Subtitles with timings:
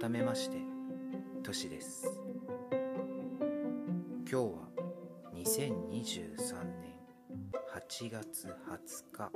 [0.00, 0.56] 改めまして
[1.42, 2.06] トシです。
[2.70, 4.42] 今日は
[5.34, 6.96] 2023年
[7.74, 9.30] 8月20日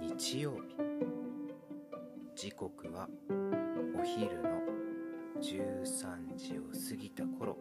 [0.00, 0.76] 日曜日。
[2.36, 3.08] 時刻は
[3.98, 4.60] お昼の
[5.40, 7.58] 13時を過ぎた頃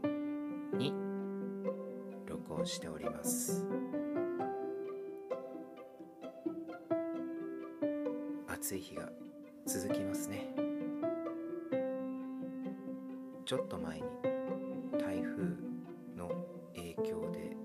[0.78, 0.94] に
[2.28, 3.66] 録音しております。
[8.48, 9.10] 暑い日が
[9.66, 10.73] 続きますね。
[13.54, 14.04] ちょっと前に
[15.00, 15.44] 台風
[16.18, 16.32] の
[16.76, 17.56] 影響で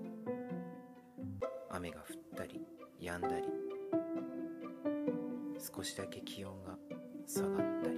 [1.71, 2.05] 雨が降っ
[2.37, 2.61] たり
[3.01, 3.45] 止んだり
[5.57, 6.77] 少しだけ気温が
[7.25, 7.97] 下がったり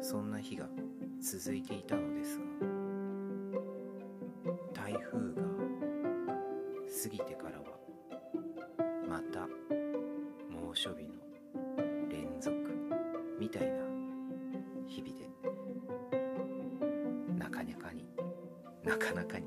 [0.00, 0.66] そんな日が
[1.22, 2.44] 続いていたのですが
[4.82, 5.42] 台風が
[7.04, 7.66] 過ぎてからは
[9.08, 9.46] また
[10.50, 11.12] 猛暑日の
[12.10, 12.56] 連続
[13.38, 13.79] みたいな
[18.90, 19.46] なかなかに。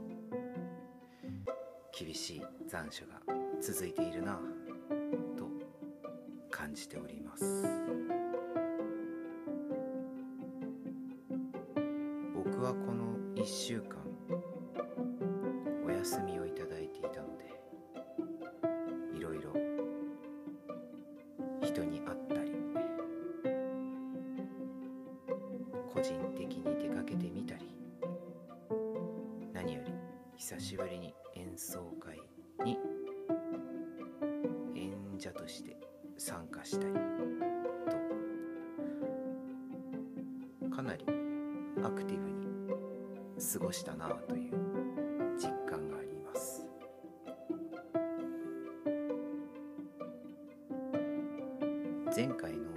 [1.91, 3.19] 厳しい残暑が
[3.61, 4.39] 続いているな
[5.37, 5.49] と
[6.49, 7.43] 感じております。
[12.33, 13.97] 僕はこの1週間
[35.23, 35.77] 者として
[36.17, 36.99] 参加したりと。
[40.75, 41.05] かなり
[41.81, 42.47] アクティブに
[43.53, 44.53] 過ごしたなという
[45.37, 46.67] 実感があります。
[52.13, 52.73] 前回の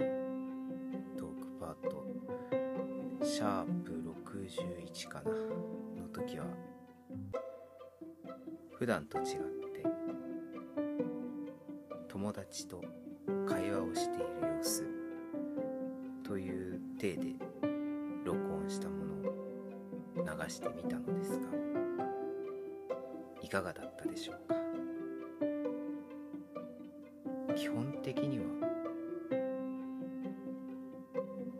[1.17, 3.91] トークパートシャープ
[4.25, 6.45] 61かなの時は
[8.71, 9.66] 普段と違って
[12.37, 12.79] 友達と
[13.49, 14.25] 会話をしている
[14.59, 14.83] 様子
[16.23, 17.33] という体で
[18.23, 19.33] 録音したものを
[20.23, 21.47] 流してみたのですが
[23.41, 24.55] いかがだったでしょうか？
[27.55, 28.45] 基本的には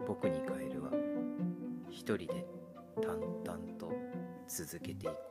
[0.08, 0.92] 僕にカエルは
[1.90, 2.46] 一人で
[3.02, 3.92] 淡々と
[4.48, 5.27] 続けていこ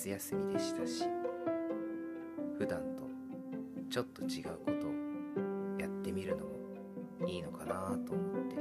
[0.00, 1.04] 夏休みでしたし
[2.56, 3.02] 普段と
[3.90, 4.90] ちょっと違うことを
[5.78, 8.56] やってみるのもいいのかなと思って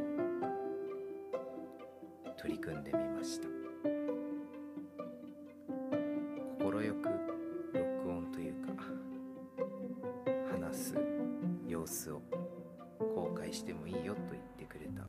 [2.42, 3.48] 取り組んでみました。
[6.60, 7.10] 快く
[7.74, 8.84] 録音というか
[10.52, 10.96] 話す
[11.66, 12.22] 様子を
[13.16, 15.08] 公開してもいいよと言ってくれた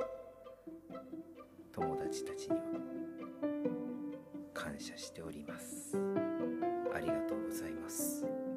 [1.72, 2.99] 友達たちには
[4.62, 5.97] 感謝しております。
[6.94, 8.49] ありがとうございます。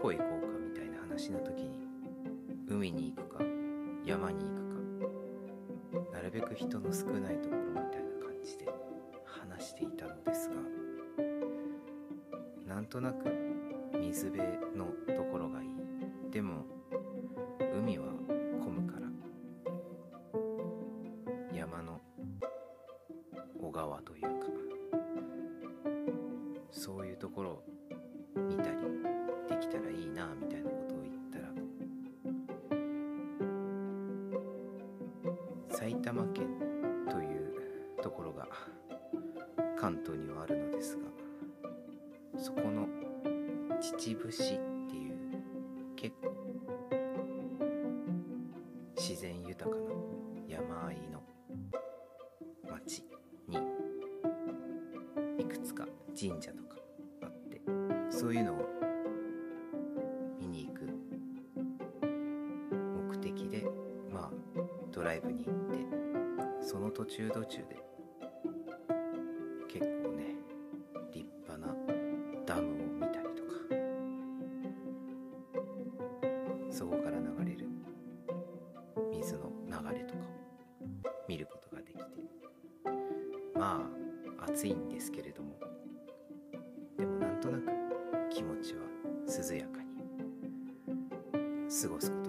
[0.00, 1.86] こ行こうかみたいな話の時に
[2.66, 3.44] 海に行くか
[4.04, 4.54] 山に行
[6.00, 8.66] くかなるべく人の少ないところみたいな感じで
[9.26, 10.54] 話していたのですが
[12.66, 13.28] なんとなく
[14.00, 14.42] 水辺
[14.74, 15.68] のところがいい。
[16.30, 16.64] でも
[39.80, 42.86] 関東にはあるのですがそこの
[43.80, 44.58] 秩父市っ
[44.90, 45.14] ていう
[45.96, 46.34] 結構
[48.94, 49.82] 自然豊かな
[50.46, 51.22] 山あいの
[52.70, 53.02] 町
[53.48, 53.56] に
[55.38, 56.76] いくつか神社とか
[57.22, 57.62] あって
[58.10, 58.68] そういうのを
[60.38, 60.82] 見に行く
[63.08, 63.64] 目的で
[64.12, 64.30] まあ
[64.92, 65.78] ドライブに行って
[66.60, 67.82] その途中途中で
[79.70, 80.24] 流れとかを
[81.28, 82.04] 見ることができて。
[83.54, 83.88] ま
[84.40, 85.58] あ暑いんですけれども。
[86.98, 87.64] でもなんとなく
[88.30, 88.82] 気持ちは
[89.26, 89.90] 涼やかに
[91.82, 92.19] 過ごすこと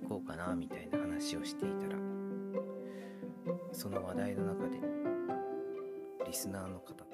[0.00, 1.98] 行こうかなみたいな話をしていたら
[3.72, 4.78] その話題の中で
[6.26, 7.04] リスナーの方と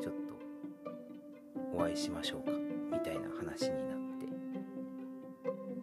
[0.00, 4.26] ちょっとお会いしましょうかみたいな話になって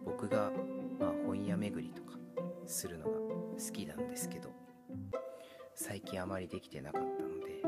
[0.04, 0.50] 僕が
[0.98, 2.18] まあ本屋巡りとか
[2.66, 4.50] するのが好きなんですけど
[5.74, 7.62] 最近あまりできてなかったので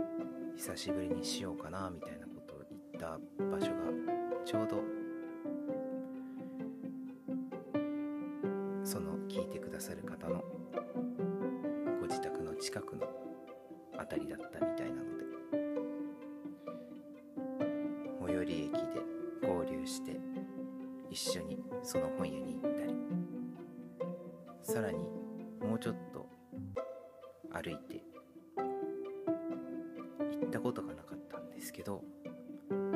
[0.56, 4.08] 久しぶりにしようかなみたいなことを言った場所が
[4.44, 4.97] ちょうど
[12.78, 13.08] 近くの
[13.98, 15.24] 辺りだったみたいなので
[18.24, 19.02] 最寄り駅で
[19.42, 20.20] 合流して
[21.10, 22.94] 一緒にその本屋に行ったり
[24.62, 24.98] さらに
[25.60, 26.28] もうちょっと
[27.50, 28.00] 歩いて
[30.40, 32.04] 行ったことがなかったんですけど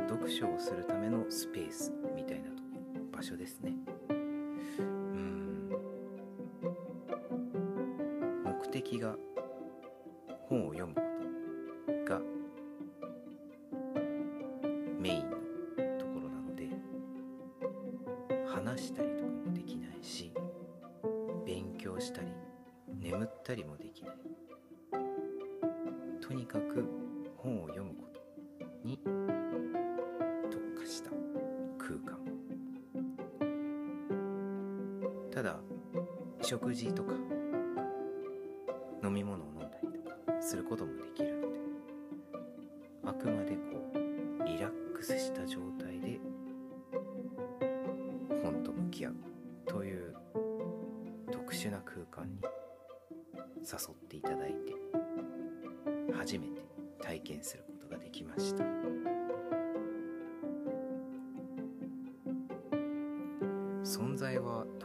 [0.08, 2.62] 読書をするためのスペースみたいなと
[3.17, 3.81] 場所ですね。
[26.43, 26.85] にかく
[27.37, 28.21] 本を読むこと
[28.83, 28.99] に
[30.50, 31.11] 特化した
[31.79, 32.19] 空間。
[35.31, 35.61] ただ
[36.43, 37.12] 食事とか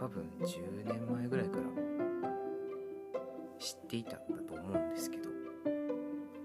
[0.08, 1.64] 多分10年前ぐらいから
[3.60, 5.24] 知っていたんだと思うんですけど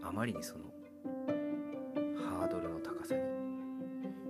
[0.02, 0.64] あまりにその
[2.28, 3.20] ハードルの高さに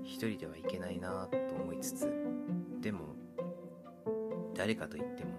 [0.05, 2.13] 一人ではいけないなと思いつつ
[2.83, 3.17] でも
[4.55, 5.31] 誰かと言っても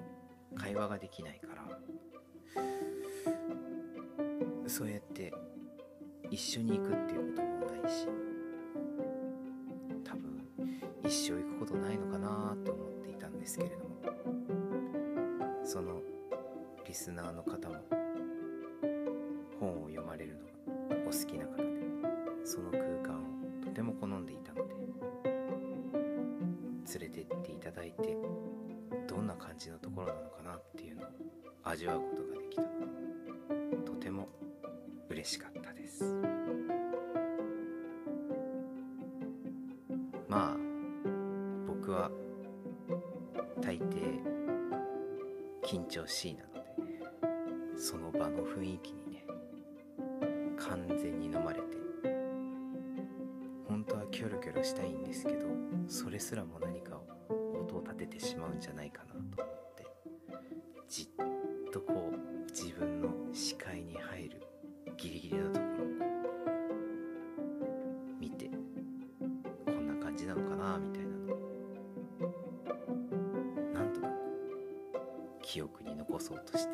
[0.56, 1.62] 会話ができないから
[4.68, 5.32] そうやって
[6.32, 8.08] 一緒に行くっていうこともないし
[10.04, 10.48] 多分
[11.04, 12.93] 一生行くことないのかなと思って。
[13.44, 13.94] ですけれども。
[15.66, 16.02] その
[16.86, 17.76] リスナーの方も
[19.60, 21.64] 本を読まれるのがお好きな方で
[22.44, 24.76] その空間をとても好んでいたので
[27.00, 28.18] 連れてっていただいて
[29.08, 31.06] どんな感じのところなのかなっていうのを
[31.64, 32.64] 味わうことができた
[33.92, 34.28] とても
[35.10, 36.43] 嬉しかったです。
[45.74, 49.26] 緊張しいなのでその場の雰囲気にね
[50.60, 51.78] 完全に飲まれて
[53.68, 55.48] 本当はキョロキョロしたいんですけど
[55.88, 59.88] それすらも何かを音を立ててしまうんじゃないかなと思って
[60.88, 63.23] じっとこう自分の
[75.54, 76.72] 記憶に残そうとして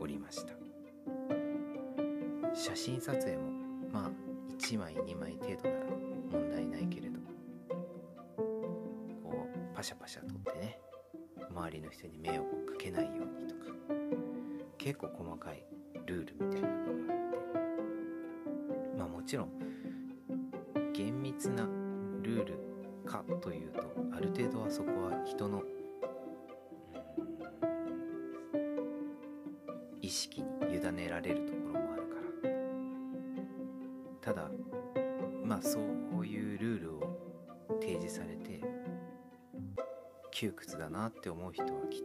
[0.00, 0.52] おりました。
[2.52, 3.52] 写真撮影も
[3.92, 4.10] まあ
[4.58, 5.84] 1枚2枚程度なら
[6.32, 7.20] 問題ないけれど
[9.22, 10.80] こうパシャパシャ撮ってね
[11.54, 13.60] 周りの人に迷惑をかけないようにとか
[14.76, 15.62] 結構細かい
[16.06, 19.48] ルールみたいなのがあってまあもちろん
[20.92, 21.62] 厳密な
[22.22, 22.58] ルール
[23.06, 23.82] かというと
[24.16, 25.62] ある程度はそこは人の
[30.10, 32.50] 意識に委ねられるところもあるから。
[34.20, 34.50] ただ
[35.44, 38.60] まあそういうルールを提示されて
[40.32, 42.02] 窮屈だなって思う人はきっ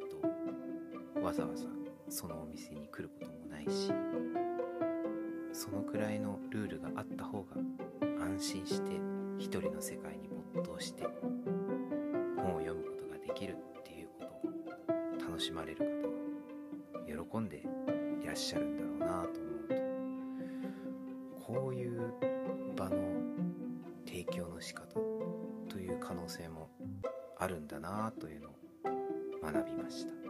[1.16, 1.66] とわざわざ
[2.08, 3.92] そのお店に来ることもないし
[5.52, 7.56] そのくらいのルールがあった方が
[8.24, 8.92] 安心して
[9.40, 11.08] 一人の世界に没頭して
[12.38, 14.26] 本を読むことができるっていうこ
[14.88, 17.64] とを楽しまれる方は喜んで
[18.36, 19.70] っしゃるんだろうなと思う
[21.38, 22.14] とこういう
[22.76, 22.98] 場の
[24.06, 24.94] 提供の仕方
[25.70, 26.70] という可能性も
[27.38, 28.54] あるんだなというのを
[29.42, 30.25] 学びました。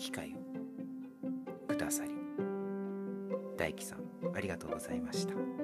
[0.00, 2.10] 機会をくださり
[3.58, 3.98] 大樹さん
[4.34, 5.59] ありがとうございました。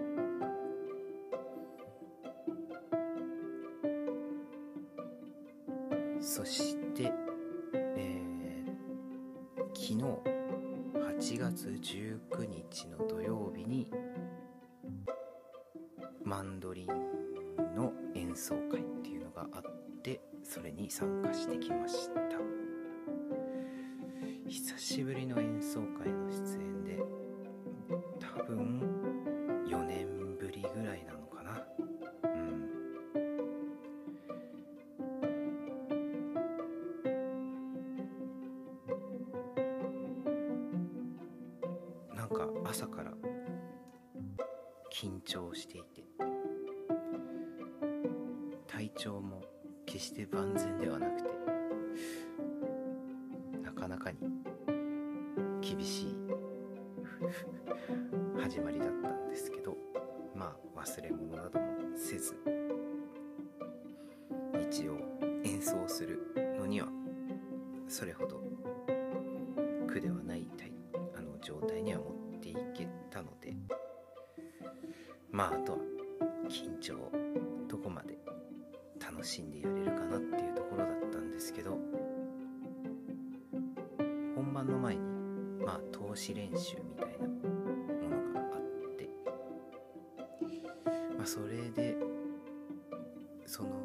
[42.28, 43.12] なんか朝から
[44.92, 46.02] 緊張していて。
[48.66, 49.42] 体調も
[49.86, 51.30] 決して万全ではなくて
[53.62, 54.18] なかなかに
[55.62, 56.16] 厳しい
[58.38, 59.76] 始まりだったんですけど
[60.34, 61.66] まあ忘れ物なども
[61.96, 62.34] せず
[64.68, 64.98] 一応
[65.44, 66.20] 演奏する
[66.58, 66.88] のには
[67.88, 68.42] それほど
[69.86, 70.25] 苦ではない
[75.30, 75.78] まああとは
[76.48, 76.94] 緊張
[77.68, 78.18] どこまで
[79.00, 81.78] 楽しんでやれるかなっていうところだったんですけど
[84.34, 85.02] 本番の前に
[85.64, 89.08] まあ投資練習みたいなものがあって
[91.16, 91.96] まあそれで
[93.46, 93.82] その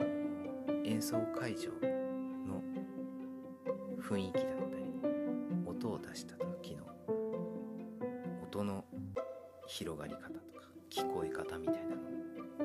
[0.86, 1.70] 演奏会場
[2.48, 2.62] の
[4.02, 4.51] 雰囲気だ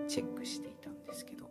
[0.08, 1.44] チェックしていたんですけど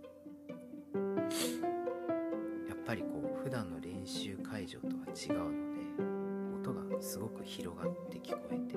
[2.67, 8.75] やっぱりこう普段の練習会場とは違うので音がすごく広がって聞こえて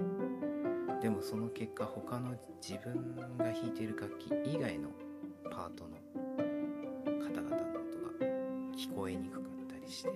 [1.01, 4.89] でもその結果他の自分が弾いている楽器以外の
[5.45, 5.97] パートの
[7.23, 8.27] 方々の音が
[8.77, 10.11] 聞こえにくかったりして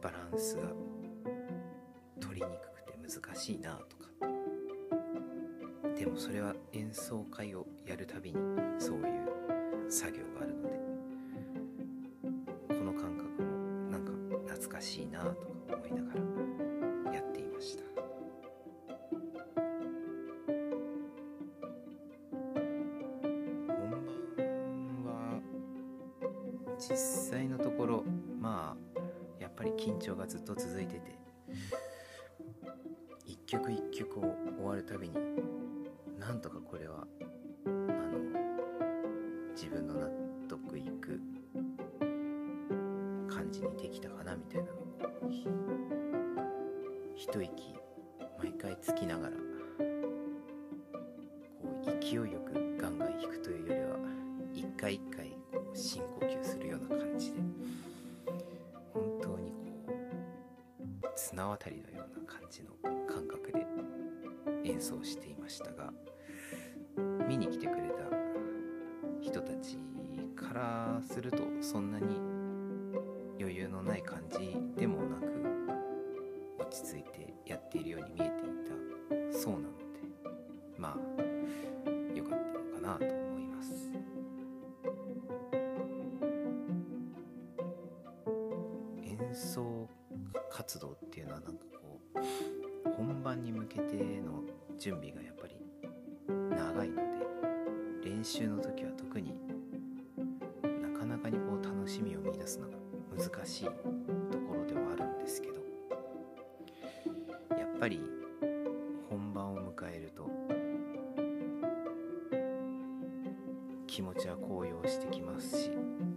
[0.00, 0.62] バランスが
[2.20, 4.03] 取りにくくて難しいなとか
[6.04, 8.36] でもそれは演奏会をやるたびに
[8.78, 10.68] そういう作業があるので
[12.78, 14.12] この感覚もなんか
[14.46, 15.36] 懐かしいなとか
[15.76, 16.12] 思いなが
[17.06, 17.84] らやっていました。
[23.66, 23.90] 本
[25.02, 25.40] 番は
[26.78, 28.04] 実際のところ
[28.38, 29.00] まあ
[29.40, 31.18] やっぱり緊張がずっと続いてて
[33.24, 35.16] 一曲一曲を終わるたびに
[36.26, 37.06] なんとかこれは
[37.66, 38.18] あの
[39.54, 40.08] 自分の納
[40.48, 41.20] 得いく
[43.28, 44.68] 感じにできたかなみたいな
[47.14, 47.50] 一息
[48.38, 49.36] 毎回つきながら
[51.60, 53.96] こう勢いよくガンガン弾くというよりは
[54.54, 57.38] 一回一回こう深呼吸するような感じで
[58.94, 59.92] 本当にこ
[61.02, 62.70] う綱渡りのような感じの
[63.06, 63.66] 感覚で
[64.64, 65.92] 演奏していましたが
[67.26, 68.04] 見に来てくれた
[69.20, 69.78] 人たち
[70.36, 72.06] からするとそんなに
[73.40, 75.24] 余裕のない感じでもなく
[76.58, 79.74] 落ち着いてやっているように見えていたそうなので
[80.78, 80.96] まあ
[82.14, 83.90] 良かったのかなと思います。
[89.02, 89.88] 演奏
[90.50, 94.42] 活動っていうのはなんかこう本番に向けての
[94.78, 95.20] 準備が
[98.34, 99.32] 習の時は特に
[100.82, 102.76] なかなかにこう楽しみを見出すのが
[103.16, 105.54] 難しいところではあるんですけど
[107.56, 108.00] やっぱり
[109.08, 110.28] 本番を迎えると
[113.86, 115.70] 気持ちは高揚してきますし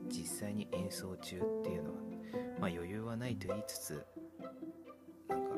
[0.10, 1.98] 実際に演奏中っていうのは、
[2.60, 4.06] まあ、余裕はないと言いつつ
[5.30, 5.50] なんか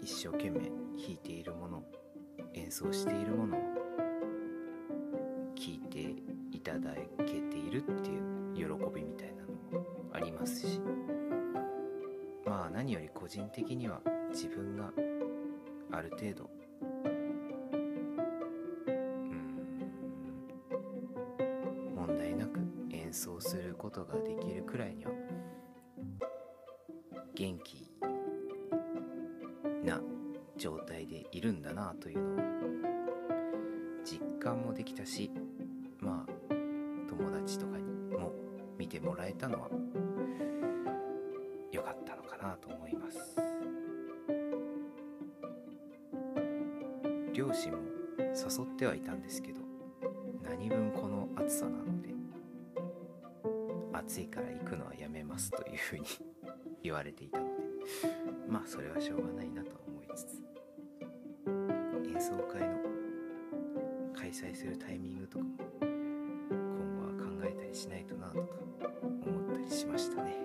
[0.00, 0.70] 一生懸命弾
[1.14, 1.82] いているもの
[2.54, 3.77] 演奏しているものを
[13.28, 14.90] 個人的には自分が
[15.92, 16.50] ある程度
[21.94, 22.58] 問題なく
[22.90, 25.10] 演奏することができるくらいには
[27.34, 27.90] 元気
[29.84, 30.00] な
[30.56, 32.38] 状態でいるんだなというのを
[34.06, 35.30] 実感もできたし
[36.00, 36.32] まあ
[37.06, 37.84] 友達とかに
[38.16, 38.32] も
[38.78, 39.68] 見てもらえたのは
[47.48, 47.78] 両親も
[48.18, 49.60] 誘ってはいたんですけど
[50.42, 52.10] 何分この暑さなので
[53.94, 56.04] 暑いから行くのはやめますというふうに
[56.82, 57.52] 言われていたので
[58.50, 60.42] まあそれはしょうがないなと思いつつ
[62.14, 62.76] 演奏会の
[64.14, 65.50] 開催するタイミングとかも
[65.80, 68.46] 今後は考えたりしないとなとか
[69.26, 70.36] 思ったりしましたね。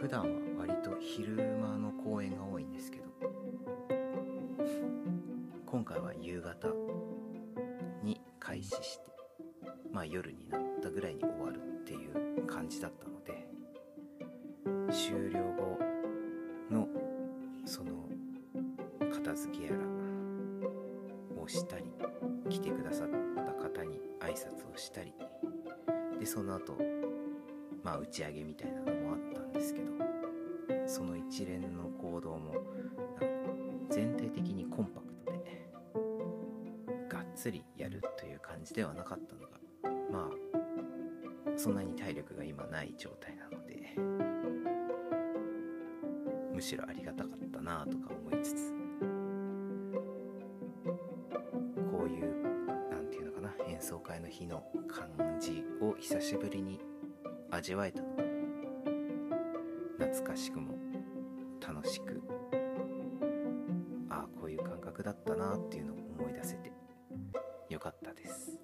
[0.00, 3.04] 普段は割と昼間の公演が多いんですけど
[5.64, 6.68] 今回は夕方
[8.02, 9.04] に開始して
[9.92, 13.46] まあ夜になったぐらいに終わるっていう感じだったので
[14.92, 15.78] 終了後
[16.68, 16.88] の
[17.64, 18.08] その
[19.12, 19.76] 片付けやら
[21.40, 21.84] をしたり
[22.48, 25.14] 来てくださった方に挨拶をしたり
[26.18, 26.76] でその後
[27.84, 30.15] まあ打ち上げみたいなのもあったんですけど
[30.86, 32.54] その一連の行動も
[33.90, 35.68] 全体的にコンパクトで
[37.08, 39.48] がっつりやるという感じではなかったのが
[40.10, 43.76] まあそんなに体力が今ない状態なので
[46.54, 48.72] むしろありがたかったなとか思いつつ
[51.90, 56.80] こういうなんていうのかな演奏会の日の感じを久しぶりに
[57.50, 58.25] 味わえたのが
[60.16, 60.74] 懐かしくも
[61.60, 62.22] 楽しく
[64.08, 66.72] ああこういう感覚だったなっていうのを思い出せて
[67.68, 68.58] よかったです。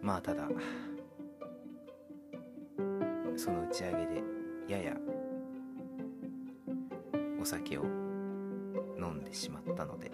[0.00, 0.48] まあただ
[3.36, 4.22] その打ち上げで
[4.68, 4.96] やや
[7.40, 7.82] お酒を
[9.00, 10.12] 飲んでしまったので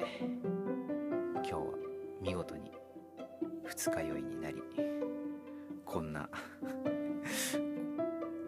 [1.35, 1.61] 今日は
[2.23, 2.73] 見事に
[3.67, 4.63] 二日酔いになり
[5.85, 6.27] こんな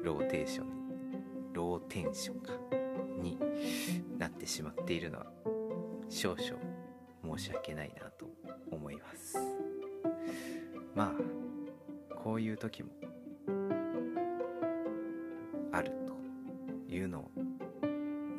[0.02, 0.83] ローテーション
[1.54, 2.52] ローテンションか
[3.22, 3.38] に
[4.18, 5.26] なってしまっているのは
[6.10, 8.26] 少々申し訳ないなと
[8.70, 9.38] 思います。
[10.94, 12.90] まあこういう時も
[15.72, 15.92] ある
[16.88, 17.30] というのを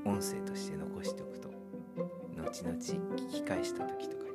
[0.05, 1.49] 音声として残しておくと
[2.37, 4.34] 後々聞き返した時とかに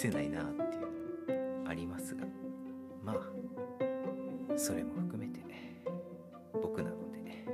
[0.00, 2.24] せないなっていうのありますが
[3.04, 3.16] まあ
[4.56, 5.40] それも含めて
[6.54, 7.44] 僕なので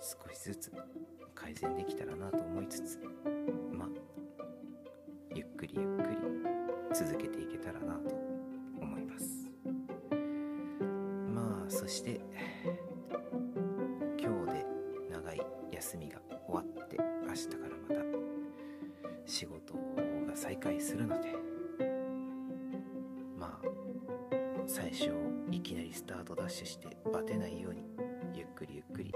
[0.00, 0.72] 少しずつ
[1.34, 2.98] 改善できたらなと思いつつ
[3.70, 3.88] まあ
[5.34, 6.16] ゆっくりゆっくり
[6.94, 8.14] 続けていけたらなと
[8.80, 9.50] 思います。
[11.34, 12.18] まあそして
[20.60, 21.34] が再開するので
[23.38, 23.66] まあ
[24.66, 25.10] 最初
[25.50, 27.82] いきなりスタートダッシュしてバテないように
[28.34, 29.12] ゆっくりゆっくり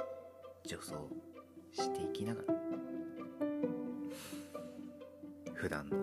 [0.67, 0.95] 助走
[1.73, 2.55] していきながら
[5.53, 5.97] 普段の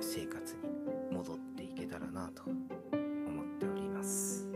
[0.00, 4.48] 生活に戻っていけたらなと思っております。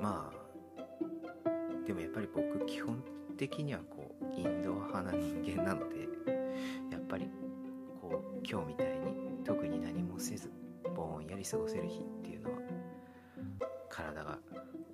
[0.00, 3.02] まあでもやっぱり僕基本
[3.36, 3.95] 的にはこう
[5.06, 6.08] な人間なので
[6.90, 7.28] やっぱり
[8.00, 10.50] こう今日みたいに特に何もせず
[10.94, 12.58] ぼんやり過ごせる日っていうのは
[13.88, 14.38] 体が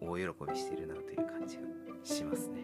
[0.00, 1.62] 大喜びしてるなという感じが
[2.04, 2.60] しますね。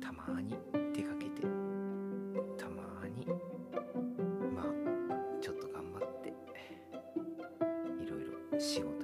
[0.00, 0.56] たまに
[0.94, 1.42] 出かけて
[2.56, 3.26] たまに
[4.54, 4.64] まあ
[5.40, 6.28] ちょっと頑張って
[8.02, 8.99] いろいろ仕事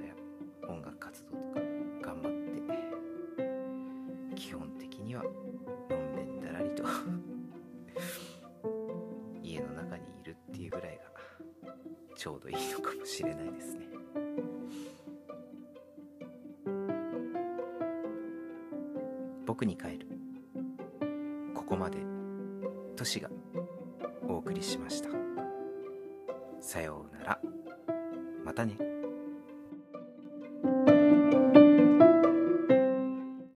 [12.27, 13.96] ちょうどいいのかもしれないですね。